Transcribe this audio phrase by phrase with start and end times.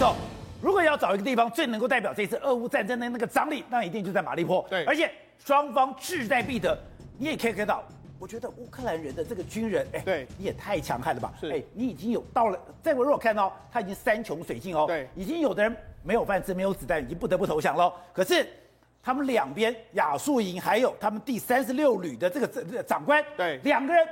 [0.00, 0.14] 时候，
[0.62, 4.64] 如果要找一个地方最能够代表这次俄乌战争的那个张力，那一定就在马利坡。
[4.70, 6.74] 对，而且双方志在必得。
[7.18, 7.84] 你也可以看到，
[8.18, 11.30] 我觉得乌克兰人的这个军人，哎，对，你也太强悍了吧？
[11.38, 17.92] 是，哎，你已经有到了，在我如果看到他已经山穷水尽哦，对，已经有的人没有饭吃，没有子弹，已经不得不投降了。
[18.14, 18.48] 可是
[19.02, 24.08] 他们两边亚速营还有他们第三十六旅的这个长长官，对，两个人。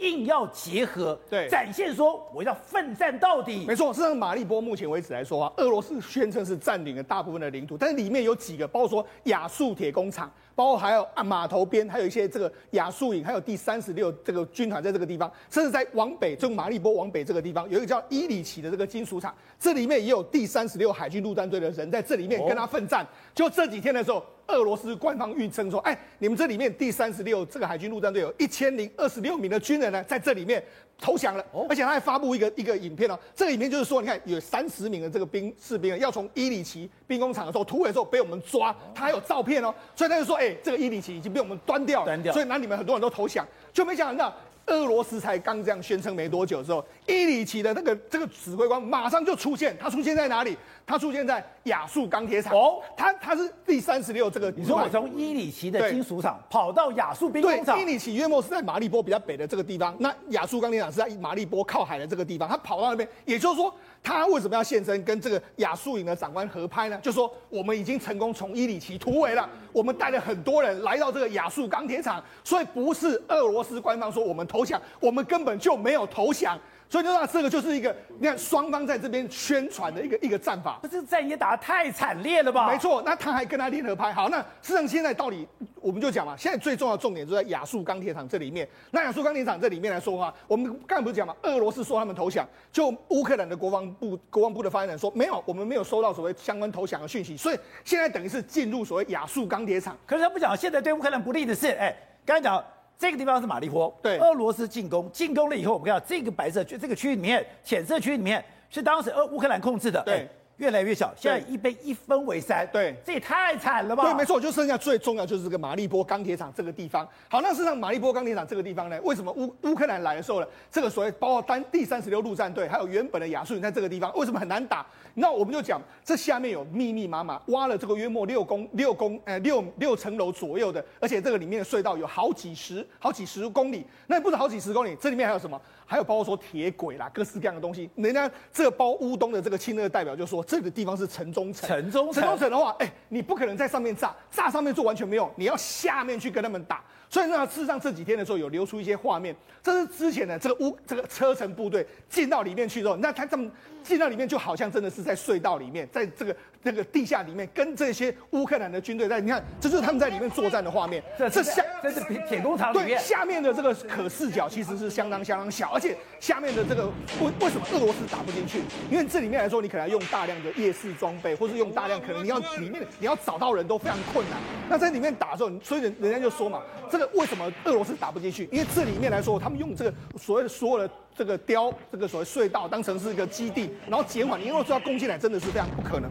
[0.00, 3.64] 硬要结合，对，展现说我要奋战到底。
[3.66, 23.04] 没错，事实上马利波目前为止来说啊，俄罗斯宣称是占领了大部分的领土，但是里面有几个，包括说亚速铁工厂，包括还有啊码头边，还有一些这个亚速营，还有第三十六这个军团在这个地方，甚至在往北，就马利波往北这个地方有一个叫伊里奇的这个金属厂，这里面也有第三十六海军陆战队的人在这里面跟他奋战。
[23.04, 24.24] 哦、就这几天的时候。
[24.52, 30.62] 俄罗斯官方预称说：“哎，你们这里面第三十六这个海军陆战队有一千零二十六名的军人呢，在这里面
[30.98, 31.44] 投降了。
[31.68, 42.32] 而且他还发布一个一个影片哦，这个影片就是说，你看有三十名的这个兵士兵要从伊里奇兵工厂的时候突围的时候被我们抓，他还有照片哦，所以他就说：哎，这个伊里奇已经被我们端掉了，端掉。
[42.32, 44.34] 所以那你们很多人都投降，就没想到。”
[44.70, 49.76] 俄罗斯才刚这样宣称没多久之后，伊里奇的那个这个指挥官马上就出现。
[49.78, 50.56] 他出现在哪里？
[50.86, 52.52] 他出现在亚速钢铁厂。
[52.54, 54.50] 哦，他他是第三十六这个。
[54.52, 57.76] 你说我从伊里奇的金属厂跑到亚速兵工厂？
[57.76, 59.94] 对，伊里奇约莫是在马利波比较北的这个地方。
[59.98, 62.48] 那亚速钢铁厂是在马利波靠海的这个地方。
[62.48, 66.98] 他跑到那边，也就是说，他为什么要现身跟这个亚速营的长官合拍呢？
[67.02, 76.58] 就说我们已经成功从伊里奇突围了，我们带了很多人来到这个亚速钢铁厂，所以不是俄罗斯官方说我们投降，我们根本就没有投降。
[76.88, 80.80] 所以就说这个就是一个，你看双方在这边宣传的一个一个战法。
[80.90, 82.68] 这战也打得太惨烈了吧？
[82.68, 84.12] 没错，那他还跟他联合拍。
[84.12, 85.46] 好，那事实上现在到底
[85.80, 88.68] 我们就讲嘛，现在最重要的重点就在亚速钢铁厂这里面。
[88.90, 97.36] 那亚速钢铁厂这里面来说的话，我们刚才不是讲嘛，俄罗斯说他们投降，就乌克兰的国防部国防部的发言人说没有，我们没有收到所谓相关投降的讯息。
[97.36, 99.96] 所以现在等于是进入所谓亚速钢铁厂。
[100.04, 101.94] 可是他不讲，现在对乌克兰不利的是，哎，
[102.26, 102.60] 刚才讲。
[103.00, 110.28] 这个地方是马利波，对，俄罗斯进攻，进攻了以后，我们看到这个白色区，这个区域里面，浅色区域里面是当时俄乌克兰控制的，对。
[110.60, 114.04] 越来越小，现在一被一分为三，对，这也太惨了吧？
[114.04, 117.08] 对，没错，就剩下最重要就是这个马利波钢铁厂这个地方。
[117.30, 120.46] 好，那事实上马利波钢铁厂这个地方呢，为什么乌乌克兰来的时候呢？
[120.70, 124.84] 这个所谓包括单第三十六陆战队，还有原本的亚速营在这个地方，为什么很难打？
[125.14, 135.58] 那我们就讲，这下面有密密麻麻挖了这个约莫六公六公呃六六层楼左右的，而且这个里面的隧道有好几十好几十公里，那不是好几十公里，这里面还有什么？
[135.86, 137.90] 还有包括说铁轨啦，各式各样的东西。
[137.96, 141.68] 人家这个包乌东的这个亲俄代表就说，这个地方是城中城。
[141.68, 146.82] 城中城，城中城的话，哎，你不可能在上面炸，炸上面做完全没用，你要下面去跟他们打。
[147.10, 149.34] 所以呢，事实上这几天的时候有流出一些画面，
[149.64, 153.50] 这是之前的这个乌这个车臣部队进到里面去之后，那他这么
[153.82, 161.02] 进到里面就好像真的是在隧道里面，在这个这个地下里面跟这些乌克兰的军队在，你看，这就是他们在里面作战的画面。
[161.18, 166.86] 这这下这是铁工厂里面，对，下面的这个可视角其实是相当相当小，而且下面的这个
[167.20, 168.60] 为为什么俄罗斯打不进去？
[168.88, 174.38] 因为这里面来说，你可能要用大量的夜视装备，或是用大量可能你要里面你要找到人都非常困难。
[174.68, 178.48] 那在里面打的时候，所以人人家就说嘛，这个为什么俄罗斯打不进去？
[178.52, 186.08] 因为这里面来说，他们用这个所谓的所有的这个雕，这个所谓隧道当成是一个基地，然后减缓，因为知道攻进来真的是非常不可能。